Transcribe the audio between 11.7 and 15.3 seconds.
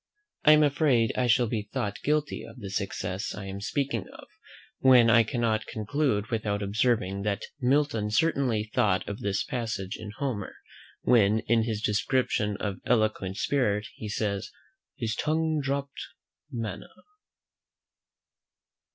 description of an eloquent spirit, he says "His